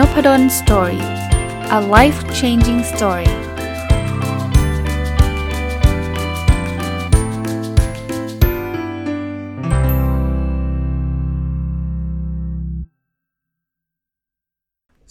[0.00, 1.04] Nopadol Story
[1.78, 3.30] a life changing story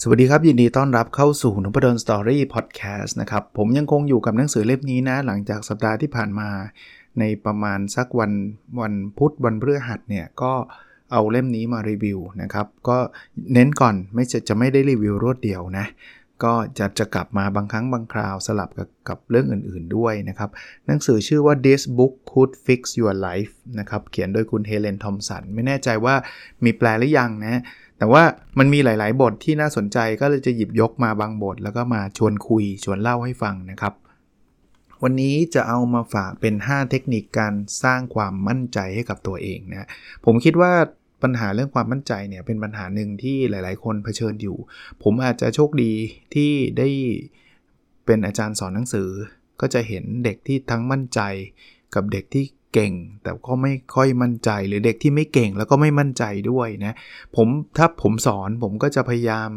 [0.02, 6.50] สวัสดีครับ ยินดีต้อนรับเข้าสู่นพดล Story Podcast นะครับ ผมยังคงอยู่กับหนังสือเล่มนี้นะ หลังจากสัปดาห์ที่ผ่านมา
[7.20, 8.32] ในประมาณสักวัน
[8.82, 10.54] วันพุธวันพฤหัสเนี่ย ก็
[11.12, 12.98] เอาเล่มนี้มารีวิวนะครับ ก็
[13.54, 15.88] เน้นก่อนไม่จะจะไม่ได้รีวิวรวดเดียวนะ
[16.44, 20.50] ก็จะจะกลับมาบางครั้งบางคราวสลับกับกับเรื่องอื่นๆด้วยนะครับ
[20.88, 26.16] หนังสือชื่อว่า This Book Could Fix Your Life นะครับ เขียนโดยคุณเฮเลนทอมสัน ไม่แน่ใจว่า
[26.64, 27.62] มีแปลหรือยังนะ
[27.98, 28.24] แต่ว่า
[28.60, 33.94] มันมีหลายๆ บทที่น่าสนใจก็เลยจะหยิบยกมาบางบท แล้วก็มาชวนคุยชวนเล่าให้ฟังนะครับ
[35.04, 39.88] วันนี้จะเอามาฝากเป็น 5 เทคนิคการสร้างความมั่นใจให้กับตัวเองนะ
[40.26, 40.74] ผมคิดว่า
[41.24, 44.58] ปัญหาเรื่องความมั่นใจเนี่ยเป็นปัญหาหนึ่งที่หลาย ๆ คนเผชิญอยู่
[45.04, 45.94] ผมอาจจะโชคดี
[46.34, 46.88] ที่ได้
[48.06, 49.10] เป็นอาจารย์สอนหนังสือ
[49.62, 51.22] ก็จะเห็นเด็กที่ทั้งมั่นใจ
[51.96, 56.94] กับเด็กที่เก่ง แต่ก็ไม่ค่อยมั่นใจหรือเด็กที่ไม่เก่งแล้วก็ไม่มั่นใจด้วยนะ
[57.36, 59.50] ผมถ้าผมสอนผมก็จะพยายาม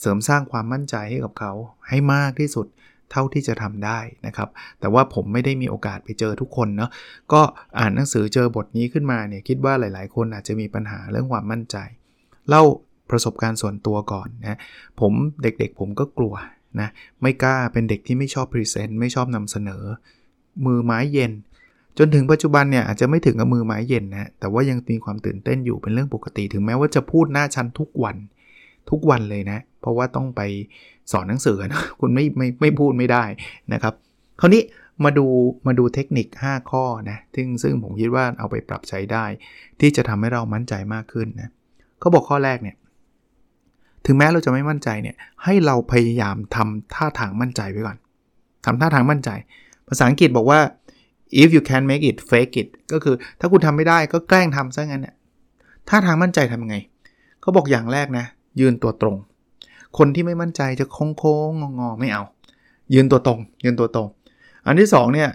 [0.00, 1.52] เสริมสร้างความมั่นใจให้กับเขา
[1.88, 2.66] ให้มากที่สุด
[3.12, 4.48] เท่าที่จะทำได้นะครับ
[4.80, 6.90] แต่ว่าผมไม่ได้มีโอกาสไปเจอทุกคนเนาะ
[7.32, 7.40] ก็
[7.78, 11.76] อ่านหนังสือเจอบทนี้ขึ้นมาเนี่ยคิดว่าหลาย ๆ คนอาจจะมีปัญหาเรื่องความมั่นใจ
[12.48, 12.62] เล่า
[13.10, 14.58] ประสบการณ์ส่วนตัวก่อนนะ
[15.00, 16.34] ผมเด็กๆผมก็กลัว
[16.80, 16.88] นะ
[17.22, 19.82] ไม่กล้าเป็นเด็กที่ไม่ชอบพรีเซนต์ไม่ชอบนำเสนอ
[20.66, 21.32] มือไม้เย็น
[21.98, 28.16] จนถึงปัจจุบันเนี่ยอาจจะไม่ถึงกับมือไม้เย็นนะแต่ว่ายังมีความตื่นเต้นอยู่เป็นเรื่องปกติ ถึงแม้ว่าจะพูดหน้าชั้นทุกวัน
[28.90, 30.40] ทุกวันเลยนะ เพราะว่าต้องไป
[31.12, 33.24] สอนหนังสือนะคุณไม่ไม่ไม่พูดไม่ได้
[33.72, 33.94] นะครับ
[34.40, 34.62] คราวนี้
[35.04, 35.26] มาดู
[35.66, 39.24] มาดูเทคนิค 5 ข้อนะซึ่งซึ่งผมคิดว่าเอาไปปรับใช้ได้
[39.80, 41.50] ที่จะทำให้เรามั่นใจมากขึ้นนะ
[42.00, 42.76] เขาบอกข้อแรกเนี่ย
[44.06, 47.98] ถึงแม้เราจะไม่มั่นใจเนี่ยให้เราพยายามทำท่าทางมั่นใจไว้ก่อน
[48.64, 49.30] ทำท่าทางมั่นใจ
[49.88, 50.60] ภาษาอังกฤษบอกว่า
[51.42, 55.14] if you can make it fake it ก็คือถ้าคุณทำไม่ได้ก็แกล้งทำซะงั้นเนี่ย
[55.88, 56.76] ท่าทางมั่นใจทำยังไง
[57.40, 58.26] เขาบอกอย่างแรกนะ
[58.60, 59.16] ยืนตัวตรง
[59.98, 62.22] คนที่ไม่มั่นใจจะโค้งโค้งงอไม่เอา
[62.94, 64.08] ยืนตัวตรง ยืนตัวตรง
[64.66, 65.30] อันที่2เนี่ย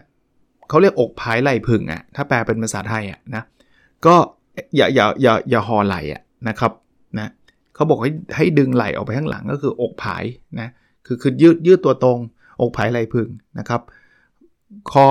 [0.70, 3.44] เขาเรียกอกผายไหลพึ่งอะ่ะถ้าแปลเป็นภาษาไทยอะ่ะนะ
[4.06, 4.16] ก็
[4.76, 6.72] อย่าอย่าอย่าอย่าหอไหลอะนะครับ
[7.20, 7.28] นะ
[7.76, 10.24] เขาบอกให้ให้ดึงไหล่ออกไปข้างหลังก็คืออกผาย
[10.60, 10.70] นะ
[11.06, 12.20] คือคือยืดยืดตัวตรง
[12.62, 13.28] อกผายไหลพึ่ง
[13.60, 13.82] นะครับ
[14.92, 15.06] คอ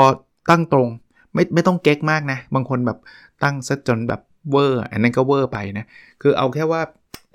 [0.50, 0.88] ตั้งตรง
[1.34, 2.98] ไม่ไม่ต้องเก๊กมากนะ บางคนแบบ
[3.42, 4.20] ตั้งซะจนแบบ
[4.50, 5.84] เวอร์ อันนั้นก็เวอร์ไปนะ
[6.22, 6.82] คือเอาแค่ว่า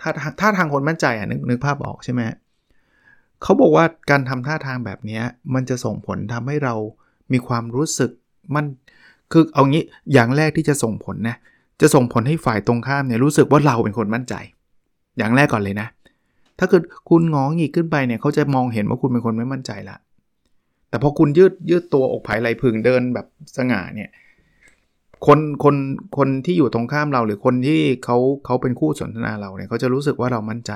[0.01, 2.21] ถ้าถ้าทางคนมั่นใจอะนึกนึกภาพออกใช่ไหม
[3.43, 5.21] เขาบอกว่าการทำท่าทางแบบนี้
[5.53, 6.75] มันจะส่งผลทำให้เรา
[7.31, 8.11] มีความรู้สึก
[8.55, 8.65] มัน
[9.31, 11.37] คือเอางี้อย่างแรกที่จะส่งผลนะ
[11.81, 14.33] จะส่งผลให้ฝ่ายตรงข้ามเนี่ยรู้สึกว่าเราเป็นคนมั่นใจ
[15.17, 15.87] อย่างแรกก่อนเลยนะ
[16.59, 19.97] ถ้าเกิดคุณงองอีกขึ้นไปเนี่ยเขาจะมองเห็นว่าคุณเป็นคนไม่มั่นใจละ
[20.89, 23.27] แต่พอคุณยืดยืดตัวอกผายไหลพึงเดินแบบ
[23.57, 24.09] สง่าเนี่ย
[25.25, 25.75] คนคน
[26.17, 30.71] คนที่อยู่ตรงข้ามเราหรือคนที่เขาเขาเป็นคู่สนทนาเราเนี่ยเขาจะรู้สึกว่าเรามั่นใจ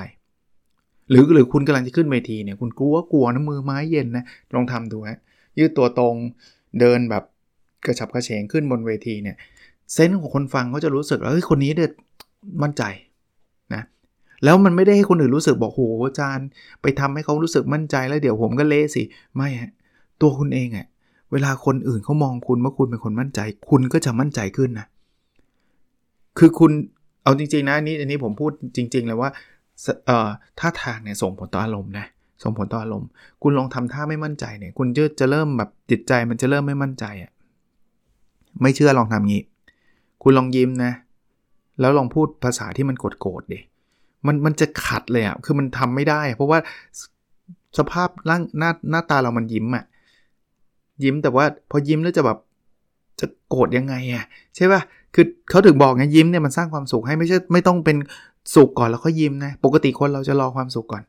[1.10, 5.18] หรือหรือคุณกำลังจะขึ้นเวทีเนี่ยคุณกลัวกลัวนะมือไม้เย็นนะลองทำดูฮะ
[5.58, 6.14] ยืดตัวตรง
[6.80, 7.24] เดินแบบ
[7.86, 9.36] กระฉับกระเฉงขึ้นบนเวทีเนี่ย
[9.92, 11.92] เซนส์ของคนฟังเขาจะรู้สึกว่าเฮ้ยคนนี้เด็ด
[12.62, 12.82] มั่นใจ
[13.74, 13.82] นะ
[14.44, 16.46] แล้วมันไม่ได้ให้คนอื่นรู้สึกบอกโหอาจารย์
[16.82, 19.02] ไปทำให้เขารู้สึกมั่นใจแล้วเดี๋ยวผมก็เละสิ
[19.36, 19.70] ไม่ฮะ
[20.20, 20.86] ตัวคุณเองอะ
[21.32, 24.86] เวลาคนอื่นเขามองคุณว่าคุณเป็นคนมั่นใจ คุณก็จะมั่นใจขึ้นนะ
[26.38, 26.72] คือคุณ
[27.22, 29.30] เอาจริงๆนะนี่อันนี้ผมพูดจริง ๆ เลยว่า
[30.06, 30.28] เอ่อ
[30.58, 32.06] ท่าทางเนี่ยส่งผลต่ออารมณ์นะ
[32.42, 33.08] ส่งผลต่ออารมณ์
[33.42, 37.30] คุณลองทำท่าไม่มั่นใจเนี่ย คุณจะจะเริ่มแบบจิตใจมันจะเริ่มไม่มั่นใจอะ่ะ
[38.62, 39.42] ไม่เชื่อลองทำงี้
[40.22, 40.92] คุณลองยิ้มนะ
[41.80, 43.60] แล้วลองพูดภาษาที่มันโกรธๆดิ
[44.26, 46.58] มันมันจะขัดเลยอะ่ะคือมันทำไม่ได้ เพราะว่า
[47.78, 49.84] สภาพร่างหน้าหน้าตาเรามันยิ้มอะ่ะ
[51.02, 52.38] ยิ้มแต่ว่าพอยิ้มแล้วจะแบบ
[53.20, 54.24] จะโกรธยังไงอะ่ะ
[54.56, 54.80] ใช่ป่ะ
[55.14, 57.96] คือเขาถึงบอกไงยิ้มเนี่ยมันสร้างความสุขให้ไม่ใช่ไม่ต้องเป็น
[58.54, 61.02] สุขก่อนแล้วค่อยยิ้มนะปกติคนเราจะรอความสุขก่อน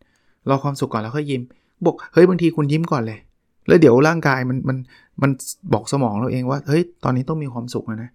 [0.49, 1.41] รอความสุขก่อนแล้วค่อยยิ้ม
[1.85, 3.19] บอกเฮ้ยบางทีคุณยิ้มก่อนเลย
[3.67, 4.77] แล้วเดี๋ยวร่างกายมันมัน
[5.21, 5.31] มัน
[5.73, 8.11] บอกสมองเราเองว่าเฮ้ยตอนนี้ต้องมีความสุขนะ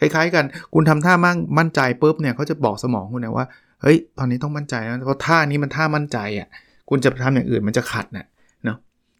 [0.00, 0.44] คล้ายๆกัน
[0.74, 3.46] คุณทำท่ามั่งมั่นใจปุ๊บเนี่ยเขาจะบอกสมองคุณนะว่า
[3.82, 6.48] เฮ้ยตอนนี้ต้องมั่นใจนะเพราะท่านี้มันท่ามั่นใจอะ
[6.88, 8.26] คุณจะทำอย่างอื่นมันจะขัดนะ
[8.64, 8.78] เนาะ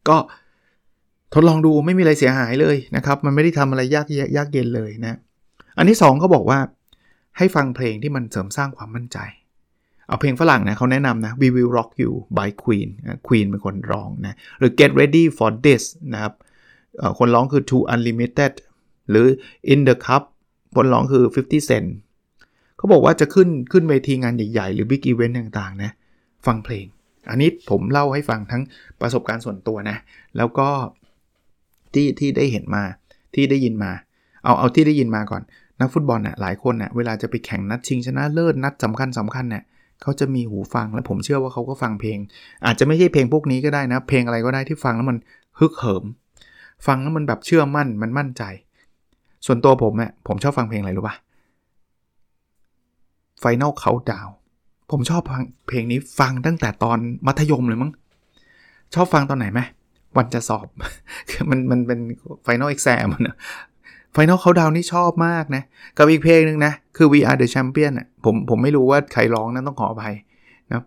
[0.08, 0.16] ก็
[1.34, 4.06] ทดลองดูไม่มีอะไรเสียหายเลยนะครับ มันไม่ได้ทำอะไรยาก
[4.36, 5.18] ยากเย็นเลยนะ
[5.78, 6.58] อันที่2เขาบอกว่า
[7.38, 9.18] ให้ฟังเพลงที่มันเสริมสร้างความมั่นใจ
[10.06, 12.88] เอาเพลงฝรั่งนะเขาแนะนำนะ We Will Rock You by Queen
[13.26, 16.34] Queen เป็นคนร้องนะหรือ Get Ready for This นะครับ
[17.18, 18.52] คนร้องคือ To Unlimited
[19.10, 19.26] หรือ
[19.72, 20.22] In the Cup
[20.76, 21.88] คนร้องคือ 50 Cent
[22.76, 25.90] เขาบอกว่าจะขึ้นขึ้นเวทีงานใหญ่ๆ หรือ Big Event ต่างๆนะ
[26.46, 26.86] ฟังเพลง
[27.30, 28.62] อันนี้ผมเล่าให้ฟังทั้ง
[29.00, 29.96] ประสบการณ์ส่วนตัวนะ
[30.36, 30.68] แล้วก็
[31.94, 32.82] ที่ที่ได้เห็นมา
[33.34, 33.92] ที่ได้ยินมา
[34.44, 35.42] เอาเอาที่ได้ยินมาก่อน
[35.80, 39.64] นักฟุตบอลน่ะหลายคนน่ะเวลาจะไปแข่งนัดชิงชนะเลิศนัดสำคัญสำคัญเนี่ย
[40.02, 42.18] เขาจะมีหูฟังและผมเชื่อว่าเขาก็ฟังเพลง
[42.66, 45.16] อาจจะไม่ใช่เพลงพวกนี้ก็ได้นะ เพลงอะไรก็ได้ที่ฟังแล้วมัน
[45.58, 46.04] ฮึกเหิม
[46.86, 48.42] ฟังแล้วมันแบบเชื่อมั่นมันมั่นใจ
[49.46, 51.16] ส่วนตัวผมเนี่ยผมชอบฟังเพลงอะไรรู้ปะ
[53.42, 54.30] Final Countdown
[54.90, 57.90] ผมชอบฟังเพลงนี้ฟังตั้งแต่ตอนมัธยมเลยมั้ง
[58.94, 59.60] ชอบฟังตอนไหนไหม
[60.16, 60.66] วันจะสอบ
[61.50, 62.00] มันมันเป็น
[62.46, 63.36] Final Exam นะ
[64.16, 65.62] Final Countdown นี่ชอบมากนะ
[65.96, 70.14] กับอีกเพลงหนึ่งนะ คือ We Are the Champion อะผมผมไม่รู้ว่าใครร้องนั้นต้องขออภัย
[70.70, 70.82] นะ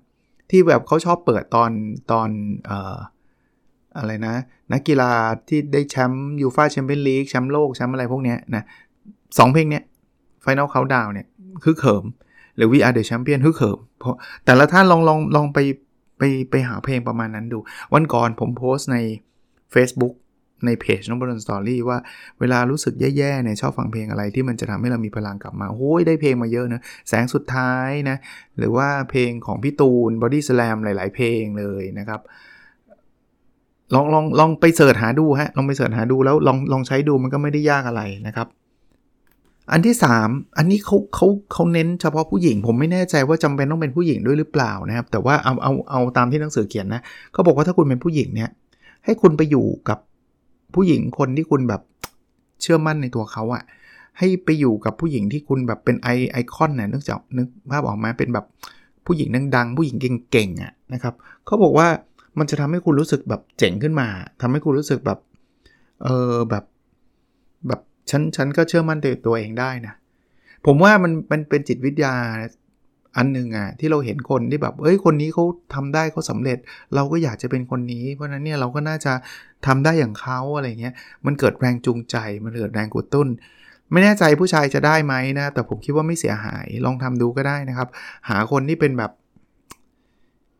[0.50, 1.72] ที่แบบเขาชอบเปิดตอน
[2.12, 2.30] ตอน
[2.66, 2.98] เอ่อ
[3.98, 4.36] อะไรนะ
[4.74, 5.12] นักกีฬา
[5.48, 8.64] ที่ได้แชมป์ยูฟาแชมเปี้ยนลีกแชมป์โลกแชมป์อะไรพวกเนี้ยนะ
[9.38, 9.84] สองเพลงเนี้ย
[10.46, 11.28] Final Countdown เนี่ย
[11.64, 12.06] คือฮึกเหิม
[12.56, 14.16] หรือ We Are the Champion ฮึกเหิมเพราะ
[14.46, 15.60] แต่ละท่านลองลองลองไป
[16.24, 17.60] ไปไปหาเพลงประมาณนั้นดู
[17.94, 18.98] วันก่อนผมโพสต์ใน
[19.74, 20.14] Facebook
[20.66, 21.98] ในเพจนพดล Story ว่า
[22.40, 28.18] เวลารู้สึกแย่ๆเนี่ยชอบฟังเพลงอะไรที่มันจะทำให้เรามีพลังกลับมาโอ้ยได้เพลงมาเยอะนะแสงสุดท้ายนะ
[28.58, 32.22] หรือว่าเพลงของพี่ตูน Body Slam หลาย ๆ เพลงเลยนะครับ
[33.94, 38.48] ลองลองลองไปเสิร์ชหาดูฮะลองไปเสิร์ชหาดูแล้วลองลองใช้ดูมันก็ไม่ได้ยากอะไรนะครับ
[39.71, 39.95] อันที่
[40.25, 47.01] 3 อันนี้เขาเขาเขาเน้นเฉพาะผู้หญิง ผมไม่แน่ใจว่าจำเป็นต้องเป็นผู้หญิงด้วยหรือเปล่านะครับ แต่ว่าเอาเอาเอาตามที่หนังสือเขียนนะ
[47.33, 48.50] เขาบอกว่าถ้าคุณเป็นผู้หญิงเนี่ย
[49.06, 50.00] ให้คุณไปอยู่กับ
[50.75, 51.81] ผู้หญิงคนที่คุณแบบ
[52.62, 53.63] เชื่อมั่นในตัวเขาอะ
[54.18, 58.45] ให้ไปอยู่กับผู้หญิงที่คุณแบบเป็นไอไอคอนเนี่ยนึกจากนึกภาพออกมาเป็นแบบ
[59.06, 59.98] ผู้หญิงดังๆ ผู้หญิง
[60.31, 61.13] เก่งๆอะนะครับ
[61.45, 61.88] เขาบอกว่า
[62.39, 64.07] มันจะทำให้คุณรู้สึกแบบเจ๋งขึ้นมา
[64.42, 65.19] ทำให้คุณรู้สึกแบบ
[66.04, 66.66] เออแบบ
[67.68, 69.94] แบบ ฉันฉันก็เชื่อมั่นในตัวเองได้นะ
[70.66, 72.16] ผมว่ามันมันเป็นจิตวิทยา
[73.18, 76.58] อันหนึ่งอะที่เราเห็นคนที่แบบเอ้ยคนนี้เขาทำได้เขาสำเร็จ
[76.96, 79.14] เราก็อยากจะเป็นคนนี้ เพราะนั้นเนี่ยเราก็น่าจะ
[79.66, 80.94] ทำได้อย่างเขาอะไรเงี้ย
[81.26, 83.28] มันเกิดแรงจูงใจมันเกิดแรงกดตุ้น
[83.92, 87.90] ไม่แน่ใจผู้ชายจะได้ไหมนะ แต่ผมคิดว่าไม่เสียหายลองทำดูก็ได้นะครับ
[88.30, 89.12] หาคนที่เป็นแบบ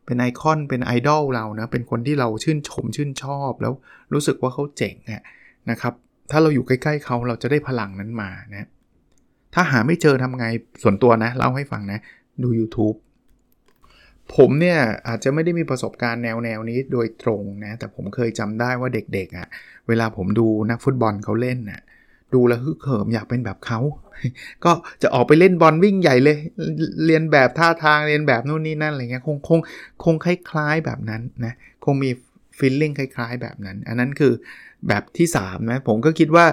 [0.06, 3.72] เป็นไอคอนเป็นไอดอลเรานะเป็นคนที่เราชื่นชมชื่นชอบแล้ว
[4.12, 5.22] รู้สึกว่าเขาเจ๋งอะ
[5.70, 5.94] นะครับ
[6.30, 8.68] ถ้าเราอยู่ใกล้ๆเขาเราจะได้พลังนั้นมานะ
[9.54, 10.46] ถ้าหาไม่เจอทำไง
[10.82, 11.98] ส่วนตัวนะเล่าให้ฟังนะ
[12.42, 12.96] ดู YouTube
[14.36, 14.78] ผมเนี่ย
[15.08, 19.46] อาจจะไม่ได้มีประสบการณ์แนวแนวนี้โดยตรงนะ แต่ผมเคยจำได้ว่าเด็กๆอะ่ะ
[19.88, 21.80] เวลาผมดูนักฟุตบอลเขาเล่นน่ะ
[22.34, 23.80] ดูแล้วฮึกเหิมอยากเป็นแบบเขา
[24.64, 24.72] ก็
[25.02, 26.38] จะออกไปเล่นบอลวิ่งใหญ่เลย
[27.06, 29.60] เรียนแบบท่าทางเรียนแบบนู่นนี่นั่นอะไรเงี้ยคงคง
[30.04, 31.54] คงคล้ายๆแบบนั้นนะ
[31.84, 32.10] คงมี
[32.58, 34.32] ฟีลลิ่งคล้ายๆ แบบนั้น อันนั้นคือ
[34.88, 36.46] แบบที่3นะผมก็คิดว่า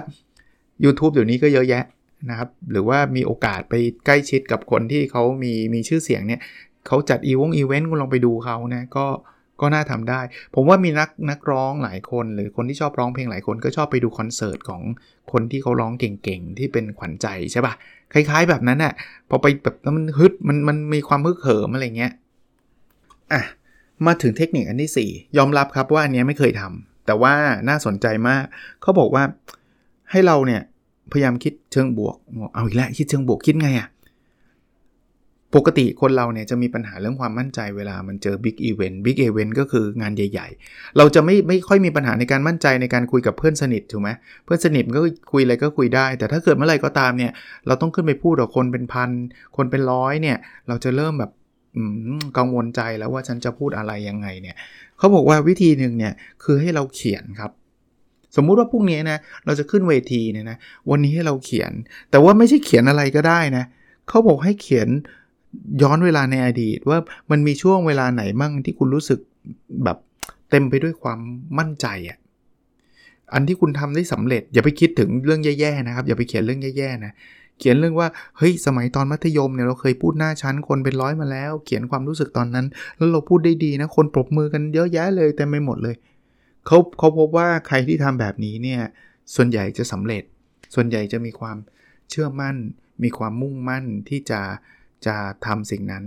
[0.84, 1.84] YouTube เดี๋ยวนี้ก็เยอะแยะ
[2.30, 3.74] นะครับ หรือว่ามีโอกาสไป
[4.06, 6.40] ใกล้ชิดกับคนที่เขามีมีชื่อเสียงเนี่ย
[6.86, 9.06] เขาจัดอีวงอีเวนต์คุณลองไปดูเขานะก็
[9.60, 10.20] ก็น่าทำได้
[10.54, 14.82] ผมว่ามีนักนักร้องหลายคน หรือคนที่ชอบร้องเพลงหลายคนก็ชอบไปดูคอนเสิร์ตของ
[15.32, 17.74] คนที่เขาร้องเก่งๆ ที่เป็นขวัญใจใช่ปะ
[18.12, 18.92] คล้ายๆแบบนั้นน่ะ
[19.30, 22.12] พอไปแบบมันฮึดมันมันมีความฮึกเหิมอะไรเงี้ย
[23.32, 23.42] อะ
[24.06, 27.34] มาถึงเทคนิคอันที่ 4 ยอมรับครับว่าอันนี้ไม่เคยทำแต่ว่า
[27.68, 28.44] น่าสนใจมาก
[28.82, 29.24] เขาบอกว่า
[30.10, 30.62] ให้เราเนี่ย
[31.12, 32.16] พยายามคิดเชิงบวก
[32.54, 33.88] เอาอีกแล้วคิดเชิงบวกคิดไงอะ่ะ
[35.56, 44.10] ปกติคนเราเนี่ยจะมีปัญหาเรื่องความมั่นใจเวลามันเจอ big event big event ก็คืองานใหญ่ ๆ เราจะไม่ไม่ค่อยมีปัญหาในการมั่นใจในการคุยกับเพื่อนสนิทถูกไหม
[44.44, 45.00] เพื่อนสนิทก็
[45.32, 47.32] คุยอะไรก็คุยได้ แต่ถ้าเกิดเมื่อไหร่ก็ตามเนี่ย
[47.66, 49.10] เราต้องขึ้นไปพูดกับคนเป็นพัน
[49.56, 50.36] คนเป็นร้อยเนี่ย
[50.68, 51.30] เราจะเริ่มแบบ
[52.38, 54.56] กังวลใจแล้วว่าฉันจะพูดอะไรยังไงเนี่ย
[54.98, 56.12] เขาบอกว่าวิธีหนึ่งเนี่ย
[56.42, 57.50] คือให้เราเขียนครับ
[58.36, 60.56] สมมุติว่าพรุ่งนี้นะเราจะขึ้นเวทีเนี่ยนะ
[60.90, 61.72] วันนี้ให้เราเขียน
[62.10, 63.64] แต่ว่าไม่ใช่เขียนอะไรก็ได้นะ
[64.08, 64.88] เขาบอกให้เขียน
[65.82, 66.98] ย้อนเวลาในอดีตว่า
[67.30, 69.20] มันมีช่วงเวลาไหนมั่งที่คุณรู้สึก
[69.84, 69.98] แบบ
[70.50, 71.18] เต็มไปด้วยความ
[71.58, 72.18] มั่นใจอะ
[73.32, 77.12] อันที่คุณทำได้สำเร็จอย่าไปคิดถึงเรื่องแย่ๆนะครับ อย่าไปเขียนเรื่องแย่ๆนะ
[77.62, 82.66] เขียนเรื่องว่าเฮ้ยสมัยตอนมัธยมเนี่ยเราเคยพูดหน้าชั้นคนเป็นร้อยมาแล้ว เขียนความรู้สึกตอนนั้น
[82.96, 85.96] แล้วเราพูดได้ดีนะคนปรบมือกันเยอะแยะเลยแต่ไม่หมดเลย
[86.66, 88.80] เขาเขาพบว่าใครที่ทำแบบนี้เนี่ย
[89.34, 90.22] ส่วนใหญ่จะสำเร็จ
[90.74, 91.56] ส่วนใหญ่จะมีความ
[92.10, 92.56] เชื่อมั่น
[93.02, 94.40] มีความมุ่งมั่นที่จะ
[95.06, 95.16] จะ
[95.46, 96.04] ทำสิ่งนั้น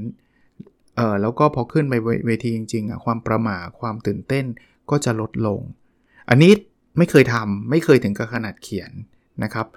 [0.96, 1.94] เออแล้วก็พอขึ้นไป
[2.26, 4.46] เวทีจริงๆอะความประหม่าความตื่นเต้น
[4.90, 5.60] ก็จะลดลง
[6.30, 6.52] อันนี้
[6.98, 8.92] ไม่เคยทำไม่เคยถึงกับขนาดเขียน
[9.44, 9.68] นะครับ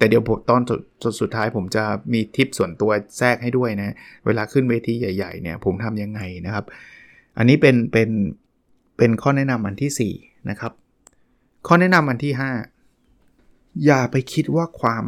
[0.00, 3.94] แต่เดี๋ยวตอนสุดสุดท้ายผมจะมีทิปส่วนตัวแทรกให้ด้วยนะ
[4.26, 6.64] เวลาขึ้นเวทีใหญ่ๆเนี่ยผมทำยังไงนะครับ
[7.38, 8.10] อันนี้เป็นเป็น
[8.98, 10.72] เป็นข้อแนะนำอันที่ 4 นะครับ
[11.66, 12.32] ข้อแนะนำอันที่
[13.08, 15.04] 5 อย่าไปคิดว่าความ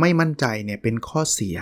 [0.00, 1.58] ไม่มั่นใจเนี่ยเป็นข้อเสีย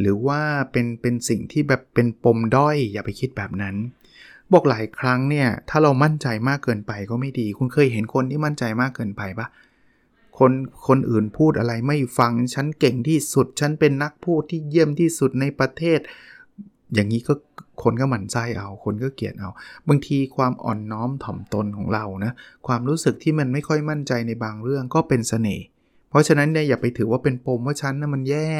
[0.00, 0.40] หรือว่า
[0.72, 3.76] เป็นเป็นสิ่งที่แบบเป็นปมด้อย อย่าไปคิดแบบนั้น
[4.52, 9.46] บอกหลายครั้งเนี่ยถ้าเรามั่นใจมากเกินไปก็ไม่ดี คุณเคยเห็นคนที่มั่นใจมากเกินไปปะ
[10.38, 10.52] คน
[10.86, 16.00] คนอื่นพูดอะไรไม่ฟัง ฉันเก่งที่สุด ฉันเป็นนักพูดที่เยี่ยมที่สุดในประเทศ
[16.94, 17.34] อย่างนี้ก็
[17.82, 19.50] คนก็หมั่นไส้เอา คนก็เกลียดเอา
[19.88, 22.32] บางทีความอ่อนน้อมถ่อมตนของเรานะ
[22.66, 25.64] ความรู้สึกที่มันไม่ค่อยมั่นใจในบางเรื่องก็เป็นสเสน่ห์
[26.10, 28.50] เพราะฉะนั้นเนี่ยอย่าไปถือว่าเป็นปมว่าฉันนะ่ะมันแย่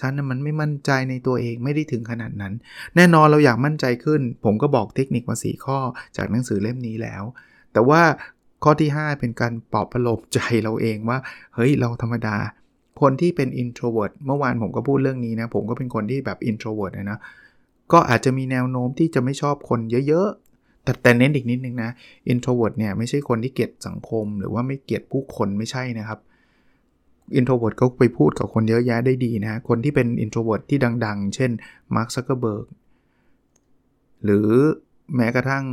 [0.00, 2.52] ฉันนะ่ะมันไม่มั่นใจในตัวเองไม่ได้ถึงขนาดนั้น
[2.96, 5.78] แน่นอนเราอยากมั่นใจขึ้น ผมก็บอกเทคนิคมา4ข้อ
[6.16, 7.22] จากหนังสือเล่มนี้แล้ว
[7.72, 8.02] แต่ว่า
[8.62, 11.18] ข้อที่ 5 เป็นการปลอบประโลมใจเราเองว่า
[11.54, 12.36] เฮ้ยเราธรรมดา
[13.00, 17.18] คนที่เป็น introvert เมื่อวานผมก็พูดเรื่องนี้นะ ผมก็เป็นคนที่แบบ introvert นะ
[17.92, 21.90] ก็อาจจะมีแนวโน้มที่จะไม่ชอบคนเยอะๆ แต่แต่เน้นอีกนิดนึงนะ
[22.32, 26.18] introvert เนี่ยไม่ใช่คนที่เกลียดสังคม หรือว่าไม่เกลียดผู้คนไม่ใช่นะครับ
[27.38, 31.50] introvert ก็ไปพูดกับคนเยอะแยะได้ดีนะ คนที่เป็น introvert ที่ดัง ๆ เช่น
[31.94, 32.64] Mark Zuckerberg
[34.24, 34.48] หรือ
[35.16, 35.64] แม้กระทั่ง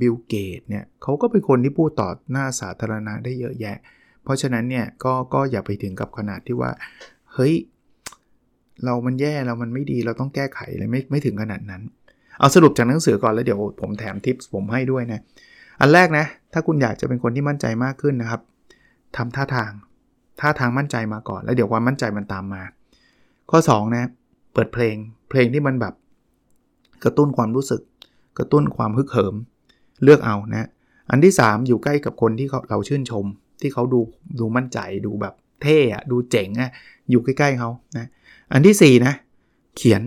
[0.00, 3.76] บิลเกตเนี่ยเขาก็เป็นคนที่พูดต่อหน้าสาธารณะได้เยอะแยะ
[4.24, 6.70] เพราะฉะนั้นเนี่ยก็ก็อย่าไปถึงกับขนาดที่ว่า
[7.34, 7.54] เฮ้ย
[8.84, 11.82] เรามันแย่เรามันไม่ดีเราต้องแก้ไขเลยไม่ไม่ถึงขนาดนั้น
[12.38, 15.20] เอาสรุปจากหนังสือก่อนแล้วเดี๋ยวผมแถมทิปส์ผมให้ด้วยนะ
[15.80, 18.40] อันแรกนะ ถ้าคุณอยากจะเป็นคนที่มั่นใจมากขึ้นนะครับ
[19.16, 19.70] ทำท่าทาง
[20.40, 22.62] ท่าทางมั่นใจมาก่อน แล้วเดี๋ยวความมั่นใจมันตามมา
[23.50, 24.04] ข้อ 2 นะ
[24.54, 24.96] เปิดเพลง
[25.30, 25.94] เพลงที่มันแบบ
[27.04, 27.80] กระตุ้นความรู้สึก
[28.38, 29.34] กระตุ้นความฮึกเหิม
[30.04, 30.68] เลือกเอานะ
[31.10, 33.24] อันที่ 3 อยู่ใกล้กับคนที่เราชื่นชม
[33.60, 34.00] ที่เขาดู
[34.38, 36.70] ดูมั่นใจดูแบบเท่อะดูเจ๋งอะ
[37.10, 38.06] อยู่ใกล้ๆเขานะ
[38.52, 39.14] อันที่4นะ
[39.76, 40.02] เขียน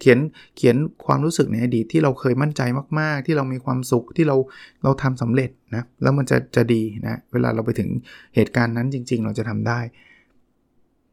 [0.00, 0.18] เขียน
[0.56, 0.76] เขียน
[1.06, 2.62] ความรู้สึกในอดีตที่เราเคยมั่นใจ
[3.00, 4.36] มากๆ ที่เรามีความสุขที่เรา
[4.82, 7.90] เราทำสำเร็จนะแล้วมันจะจะดีนะเวลาเราไปถึง
[8.34, 9.80] เหตุการณ์นั้นจริง ๆ เราจะทำได้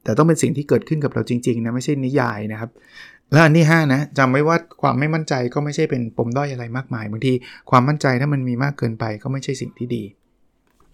[0.04, 2.72] แต่ต้องเป็นสิ่งที่เกิดขึ้นกับเราจริงๆนะไม่ใช่นิยายนะครับ
[3.32, 7.34] แล้วอันที่5นะจำไว้ว่าความไม่มั่นใจก็ไม่ใช่เป็นปมด้อยอะไรมากมายบางที
[7.70, 10.04] ความมั่นใจถ้ามันมีมากเกินไปก็ไม่ใช่สิ่งที่ดี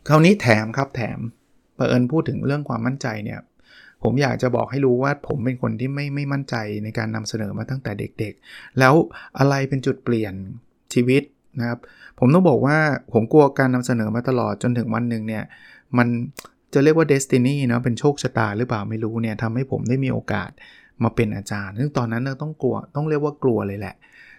[0.07, 1.19] คราวนี้แถมครับแถม
[1.75, 3.39] เผอิญพูดถึงเรื่องความมั่นใจเนี่ย
[4.03, 8.93] ผมอยากจะบอกให้รู้ว่าผมเป็นคนที่ไม่ไม่มั่นใจในการนำเสนอมาตั้งแต่เด็กๆ แล้ว
[9.39, 10.33] อะไรเป็นจุดเปลี่ยน
[10.93, 11.23] ชีวิต
[11.59, 11.79] นะครับ
[12.19, 12.77] ผมต้องบอกว่า
[13.13, 15.43] ผมกลัวการนำเสนอมาตลอดจนถึงวันหนึ่งเนี่ย
[15.97, 16.07] มัน
[16.77, 20.49] จะเรียกว่าเดสตินีเนาะเป็นโชคชะตาหรือเปล่าไม่รู้เนี่ยทำให้ผมได้มีโอกาส
[21.03, 23.95] มาเป็นอาจารย์ ซึ่งตอนนั้นต้องกลัวต้องเรียกว่ากลัวเลยแหละ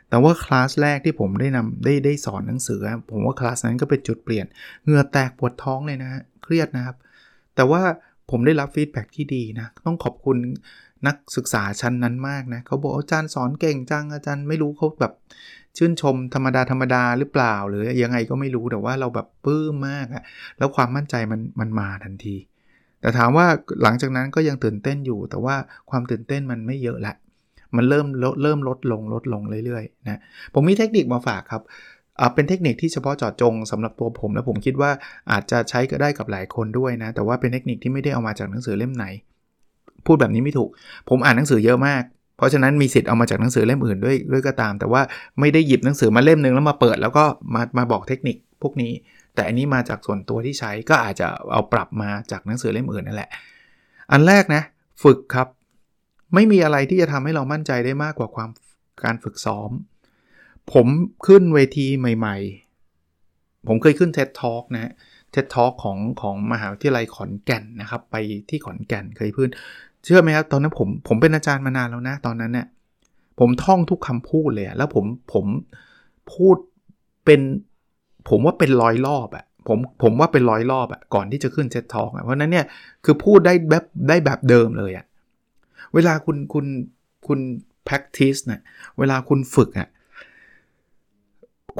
[0.08, 2.80] แต่ว่าคลาสแรกที่ผมได้นำได้ได้สอนหนังสือ
[3.10, 4.46] ผมว่าคลาสนั้นก็เป็นจุดเปลี่ยน
[4.84, 6.10] เหงื่อแตกปวดท้องเลยนะ
[6.42, 6.96] เครียดนะครับ
[7.56, 7.82] แต่ว่า
[8.30, 10.36] ผมได้รับฟีดแบ็ที่ดีนะต้องขอบคุณ
[11.06, 15.12] นักศึกษาชั้นนั้นมากนะเขาบอกอาจารย์สอนเก่งจังอาจารย์ไม่รู้เขาแบบ
[15.76, 20.22] ชื่นชมธรรมดาธรรมดาหรือเปล่า หรือยังไงก็ไม่รู้แต่ว่าเราแบบปลื้มมากอะ
[20.58, 22.36] แล้วความมั่นใจมันมันมาทันที
[23.00, 23.46] แต่ถามว่า
[23.82, 25.56] หลังจากนั้นก็ยังตื่นเต้นอยู่ แต่ว่า
[25.90, 27.14] ความตื่นเต้นมันไม่เยอะละ
[27.76, 30.20] มันเริ่มลดเริ่มลดลงลดลงเรื่อยๆนะ
[30.54, 31.62] ผมมีเทคนิคมาฝากครับ
[32.34, 34.90] เป็นเทคนิคที่เฉพาะเจาะจงสำหรับตัวผม และผมคิดว่า
[35.32, 39.06] อาจจะใช้ก็ได้กับหลายคนด้วยนะ แต่ว่าเป็นเทคนิคที่ไม่ได้เอามาจากหนังสือเล่มไหน
[40.06, 40.68] พูดแบบนี้ไม่ถูก
[41.08, 42.02] ผมอ่านหนังสือเยอะมาก
[42.38, 45.02] เพราะฉะนั้นมีสิทธิ์เอามาจากหนังสือเล่มอื่นด้วยด้วยก็ตาม แต่ว่า
[45.40, 48.92] ไม่ได้หยิบหนังสือมาเล่มนึงแล้วมาเปิดแล้วก็มามาบอกเทคนิคพวกนี้
[49.34, 53.30] แต่อันนี้มาจากส่วนตัวที่ใช้ก็อาจจะเอาปรับมาจากหนังสือเล่มอื่นนั่นแหละ
[54.12, 54.62] อันแรกนะ
[55.02, 55.48] ฝึกครับ
[56.34, 58.50] ไม่มีอะไรที่จะทำให้เรามั่นใจได้มากกว่าความ
[59.04, 59.70] การฝึกซ้อม
[60.72, 60.86] ผม
[61.26, 62.36] ขึ้นเวทีใหม่
[63.02, 64.92] ๆ ผมเคยขึ้น TED Talk นะ
[65.34, 68.16] TED Talk ของของมหาวิทยาลัยขอนแก่นนะครับ ไป
[68.48, 69.50] ที่ขอนแก่นเคยพื้น
[70.04, 72.66] เชื่อไหมครับ ตอนนั้นผมผมเป็นอาจารย์มานานแล้วนะ ตอนนั้นเนี่ย
[73.38, 75.46] ผมท่องทุกคำพูดเลยแล้วผมผม
[76.34, 76.56] พูด
[77.24, 77.40] เป็น
[78.28, 82.66] ผมว่าเป็นร้อยรอบอะผมผมว่าเป็นร้อยรอบอะก่อนที่จะขึ้นเซ็ตทอกเพราะนั้นเนี่ย
[83.04, 85.04] คือพูดได้แบบได้แบบเดิมเลยอะ
[85.94, 86.66] เวลาคุณคุณ
[87.26, 87.40] คุณ
[87.88, 88.60] practice เนะี่ย
[88.98, 89.88] เวลาคุณฝึกอะ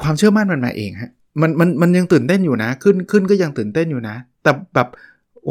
[0.02, 1.10] ความเชื่อมั่นมันมาเองฮะ
[1.42, 4.88] มันมันมันยังตื่นเต้นอยู่นะ ขึ้นขึ้นก็ยังตื่นเต้นอยู่นะ แต่แบบ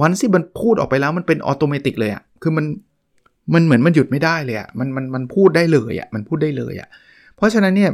[0.02, 2.66] วันที่มันพูดออกไปแล้วมันเป็นออโตเมติกเลยอะคือมัน
[3.54, 6.90] มันเหมือนมันหยุดไม่ได้เลยอะมันมันมันพูดได้เลยอะมันพูดได้เลยอะ
[7.36, 7.92] เพราะฉะนั้นเนี่ย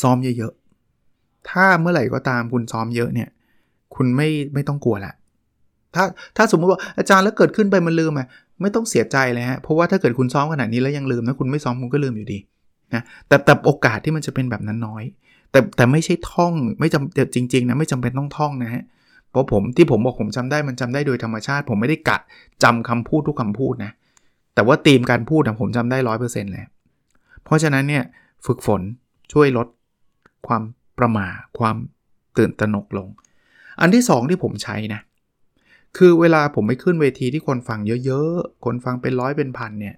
[0.00, 3.28] ซ้อมเยอะๆ ถ้าเมื่อไหร่ก็ตามคุณซ้อมเยอะเนี่ย
[3.94, 5.12] คุณไม่ไม่ต้องกลัวละ
[5.94, 6.04] ถ้า
[6.36, 8.26] ถ้าสมมติว่าอาจารย์แล้วเกิดขึ้นไปมันลืมอะ
[8.62, 12.38] ไม่ต้องเสียใจเลยฮะ เพราะว่าถ้าเกิดคุณซ้อมขนาดนี้แล้วยังลืมนะคุณไม่ซ้อมคุณก็ลืมอยู่ดี
[12.94, 15.04] นะ แต่แต่โอกาสที่มันจะเป็นแบบนั้นน้อย
[15.50, 18.82] แต่แต่ไม่ใช่ท่องไม่จำจริงๆนะไม่จำเป็นต้องท่องนะฮะ
[19.36, 22.18] เพราะผมที่ผมบอกผมจำได้มันจำได้โดยธรรมชาติ ผมไม่ได้กะ
[22.62, 23.92] จำคำพูดทุกคำพูดนะ
[24.54, 26.64] แต่ว่าธีมการพูดผมจำได้ร้อยเปอร์เซ็นต์เลย
[27.44, 28.04] เพราะฉะนั้นเนี่ย
[28.46, 28.82] ฝึกฝน
[29.32, 29.68] ช่วยลด
[30.46, 30.62] ความ
[30.98, 31.26] ประมา
[31.58, 31.76] ความ
[32.36, 33.08] ตื่นตระหนกลง
[33.80, 35.00] อันที่ 2 ที่ผมใช้นะ
[35.96, 39.96] คือเวลาผมไปขึ้นเวทีที่คนฟังเยอะๆ คนฟังเป็นร้อยเป็นพันเนี่ย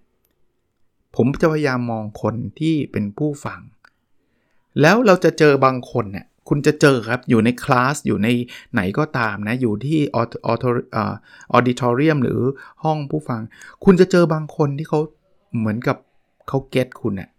[1.16, 3.60] ผมจะพยายามมองคนที่เป็นผู้ฟัง
[4.80, 8.28] แล้วเราจะเจอบางคนเนี่ย คุณจะเจอครับ อยู่ในคลาส อยู่ใน
[8.72, 10.48] ไหนก็ตามนะ อยู่ที่อออ
[11.52, 12.40] อดิทอเรียมหรือ
[12.84, 13.40] ห้องผู้ฟัง
[13.84, 15.00] คุณจะเจอบางคนที่เขา
[15.58, 15.96] เหมือนกับ
[16.48, 17.30] เขาเก็ตคุณเนี่ย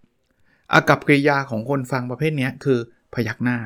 [0.73, 2.79] อากับกริยาของคนฟังประเภทนี้คือ
[3.13, 3.57] พยักหน้า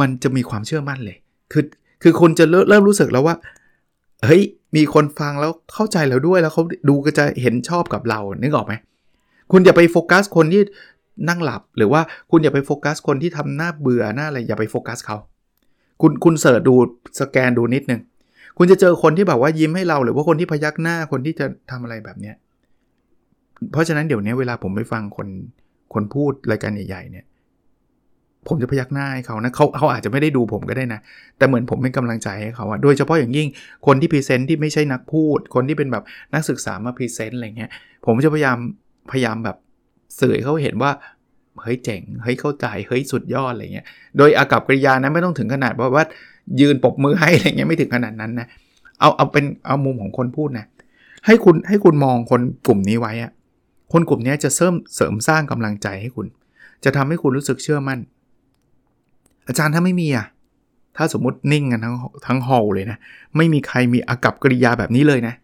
[0.00, 1.16] มันจะมีความเชื่อมั่นเลย
[1.52, 1.64] คือ
[2.02, 3.36] คือคนจะเริ่มรู้สึกแล้วว่า
[4.24, 4.42] เฮ้ย
[4.76, 8.74] มีคนฟังแล้วเข้าใจแล้วด้วยแล้วเขาดูก็จะเห็นชอบกับเรานึกออกไหม
[9.52, 10.62] คุณอย่าไปโฟกัสคนที่
[11.28, 15.16] นั่งหลับ หรือว่าคุณอย่าไปโฟกัสคนที่ทำหน้าเบื่อหน้าอะไรอย่าไปโฟกัสเขา
[16.02, 16.74] คุณคุณเสิร์ชดู
[17.20, 18.00] สแกนดูนิดนึง
[18.58, 22.36] คุณจะเจอคนที่แบบว่ายิ้มให้เราหรือว่าคนที่พยักหน้าคนที่จะทำอะไรแบบเนี้ย
[23.72, 25.28] เพราะฉะนั้นเดี๋ยวนี้เวลาผมไปฟังคน
[25.94, 27.24] คนพูดรายการใหญ่ๆเนี่ย
[28.48, 31.00] ผมจะพยักหน้าให้เขานะเขาเขาอาจจะไม่ได้ดูผมก็ได้นะ
[31.38, 33.48] แต่เหมือนผมเป็นกำลังใจให้เขาอะโดยเฉพาะอย่างยิ่ง
[33.86, 36.04] คนที่ present ที่ไม่ใช่นักพูด คนที่เป็นแบบ
[36.34, 37.70] นักศึกษามา present อะไรเงี้ย
[38.06, 38.56] ผมจะพยายาม
[39.10, 39.56] พยายามแบบ
[40.20, 40.90] สื่อเขาเห็นว่า
[41.62, 43.86] เฮ้ยเจ๋งเฮ้ยเข้าใจเฮ้ยสุดยอดอะไรเงี้ย
[44.16, 46.04] โดยอากัปกริยานะไม่ต้องถึงขนาดว่าว่า
[46.60, 48.46] ยืนปรบมือให้อะไรเงี้ยไม่ถึงขนาดนั้นนะ
[49.00, 50.66] เอาเอาเป็นเอามุมของคนพูดนะ
[51.26, 53.32] ให้คุณให้คุณมองคนกลุ่มนี้ไว้อะ
[53.92, 56.26] คนกลุ่มนี้จะเสริมเสริมสร้างกำลังใจให้คุณ
[56.84, 57.98] จะทำให้คุณรู้สึกเชื่อมั่น
[59.48, 60.26] อาจารย์ถ้าไม่มีอะ
[60.96, 61.94] ถ้าสมมตินิ่งกันทั้ง
[62.26, 62.98] ทั้งฮอลเลยนะ
[63.36, 65.34] ไม่มีใครมีอากับกริยาแบบนี้เลยนะ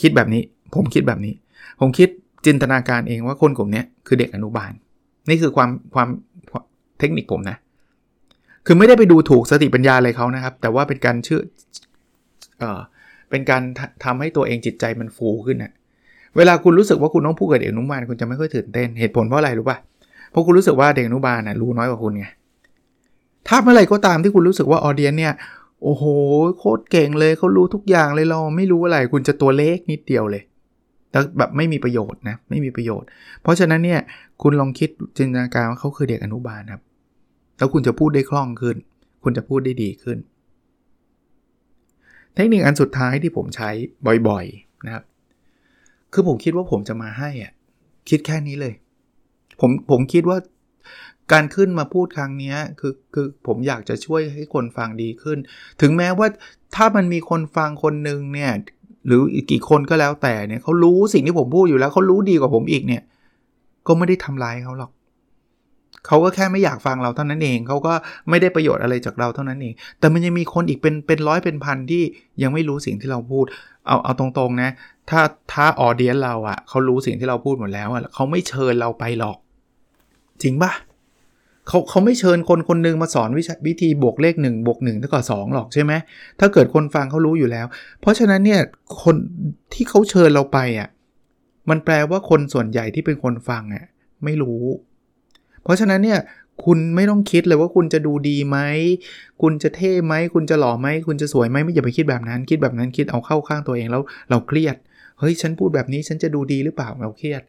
[0.00, 0.42] คิดแบบนี้
[0.74, 1.34] ผมคิดแบบนี้
[1.80, 2.08] ผมคิด
[2.46, 4.72] จินตนาการเองว่าคนกลุ่มนี้คือเด็กอนุบาล
[5.28, 6.08] นี่คือความความ
[6.98, 7.56] เทคนิคผมนะ
[8.66, 11.40] คือไม่ได้ไปดูถูกสติปัญญาอะไรเขานะครับ แต่ว่าเป็นการเชื่อ
[12.58, 12.80] เออ
[13.30, 13.62] เป็นการ
[14.04, 15.72] ทำให้ตัวเองจิตใจมันฟูขึ้นนะ
[16.36, 19.78] เวลาคุณรู้สึกว่าคุณต้องพูดกับเด็กอนุบาลคุณจะไม่ค่อยตื่นเต้นเหตุผลเพราะอะไรรู้ป่ะ
[20.30, 22.26] เพราะคุณรู้สึกว่าเด็กอนุบาลนะ่ะรู้น้อยกว่าคุณไง
[23.48, 25.32] ถ้าเมื่อไหร่ก็ตามที่คุณรู้สึกว่าออเดียนเนี่ย
[25.82, 26.04] โอ้โห
[26.58, 30.42] โคตรเก่งเลยเขารู้ทุกอย่างเลยเราไม่รู้อะไร คุณจะตัวเล็กนิดเดียวเลย
[31.12, 33.08] แล้วแบบไม่มีประโยชน์นะไม่มีประโยชน์
[33.42, 34.00] เพราะฉะนั้นเนี่ย
[34.42, 36.82] คุณลองคิดจินตนาการว่าเขาคือเด็กอนุบาลครับ
[37.58, 38.76] แล้วคุณจะพูดได้คล่องขึ้น
[39.22, 40.18] คุณจะพูดได้ดีขึ้น
[42.34, 43.70] เทคนิคอันสุดท้ายที่ผมใช้
[44.28, 45.04] บ่อยๆนะครับ
[46.12, 47.52] คือผมคิดว่าผมจะมาให้อะ
[48.08, 48.74] คิดแค่นี้เลย
[49.60, 50.38] ผมผมคิดว่า
[51.32, 55.38] การขึ้นมาพูดครั้งนี้คือคือผมอยากจะช่วยให้คนฟังดีขึ้น
[55.80, 56.28] ถึงแม้ว่า
[56.76, 58.52] ถ้ามันมีคนฟังคนหนึ่งเนี่ย
[59.06, 63.02] หรืออีกกี่คนก็แล้วแต่เนี่ยเขารู้สิ่งที่ผมพูดอยู่แล้วเขารู้ดีกว่าผมอีกเนี่ย
[63.86, 64.90] ก็ไม่ได้ทำร้ายเขาหรอก
[66.06, 67.94] เขาก็แค่ไม่อยากฟังเราเท่านั้นเอง เขาก็
[68.28, 72.02] ไม่ได้ประโยชน์อะไรจากเราเท่านั้นเอง แต่มันยังมีคนอีกเป็นเป็นร้อยเป็นพันที่
[72.42, 73.44] ยังไม่รู้สิ่งที่เราพูด
[73.86, 74.70] เอาเอาตรงๆนะ
[75.10, 75.20] ถ้า
[75.52, 79.38] ถ้าออเดียนเราอะ่ะเขารู้สิ่งที่เราพูดหมดแล้วอะ่ะเขาไม่เชิญเราไปหรอก
[80.42, 80.72] จริงปะ
[81.68, 85.92] เขาเขาไม่เชิญคนคนนึงมาสอนวิวธีบวกเลข1บวก1เท่ากับ2หรอกใช่ไหม
[86.40, 87.66] ถ้าเกิดคนฟังเขารู้อยู่แล้ว
[88.00, 88.60] เพราะฉะนั้นเนี่ย
[89.02, 89.16] คน
[89.74, 90.88] ที่เขาเชิญเราไปอะ
[91.70, 93.86] มันแปลว่าคนส่วนใหญ่ที่เป็นคนฟังอะ
[94.24, 94.62] ไม่รู้
[95.62, 96.20] เพราะฉะนั้นเนี่ย
[96.64, 98.58] คุณไม่ต้องคิดเลยว่าคุณจะดูดีไหม
[99.42, 104.76] คุณจะเท่ไหม คุณจะหล่อไหม คุณจะสวยไหม ไม่อย่าไปคิดแบบนั้น คิดแบบนั้นคิดเอาเข้าข้างตัวเองแล้วเราเครียด
[105.18, 107.42] เฮ้ย ฉันพูดแบบนี้ฉันจะดูดีหรือเปล่า เราเครียด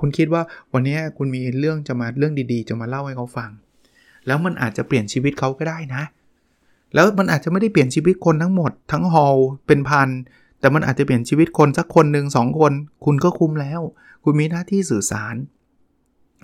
[0.00, 3.50] คุณคิดว่าวันนี้คุณมีเรื่องจะมาเรื่องดีๆ จะมาเล่าให้เขาฟัง
[4.26, 6.02] แล้วมันอาจจะเปลี่ยนชีวิตเขาก็ได้นะ
[6.94, 10.08] แล้วมันอาจจะไม่ได้เปลี่ยนชีวิตคนทั้งหมด ทั้งฮอลเป็นพัน
[10.60, 12.72] แต่มันอาจจะเปลี่ยนชีวิตคนสักคนหนึ่งสองคน
[13.04, 13.80] คุณก็คุ้มแล้ว
[14.24, 15.34] คุณมีหน้าที่สื่อสาร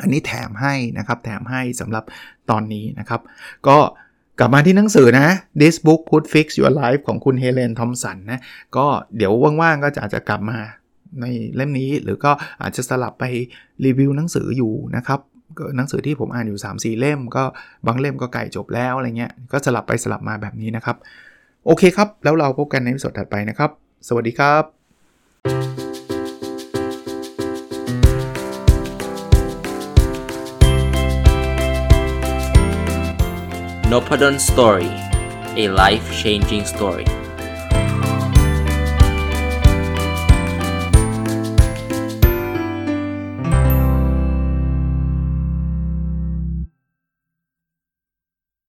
[0.00, 2.04] อันนี้แถมให้นะครับ แถมให้สำหรับ
[2.50, 3.20] ตอนนี้นะครับ
[3.68, 3.78] ก็
[4.38, 5.28] กลับมาที่หนังสือนะ
[5.60, 8.40] This Book Could Fix Your Life ของคุณเฮเลนทอมสันนะ
[8.76, 10.58] ก็เดี๋ยวว่างๆ ก็จะอาจจะกลับมา
[11.20, 12.30] ในเล่มนี้ หรือก็
[12.62, 13.24] อาจจะสลับไป
[13.84, 15.20] รีวิวหนังสืออยู่นะครับ
[15.58, 17.44] ก็หนังสือที่ผมอ่านอยู่ 3-4 เล่ม ก็
[17.86, 20.96] บางเล่มก็ไก่จบแล้วอะไรเงี้ยก็สลับไปสลับมาแบบนี้นะครับ
[21.66, 23.70] โอเคครับ แล้วเราพบกันในสดถัดไปนะครับ
[24.08, 24.64] สวัสดีครับ
[33.92, 34.90] n o p a d o n Story
[35.62, 37.06] a life changing story